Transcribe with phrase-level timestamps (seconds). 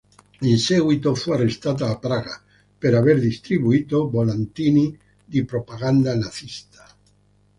[0.41, 2.41] In seguito fu arrestata a Praga
[2.75, 6.97] per aver distribuito volantini di propaganda nazista.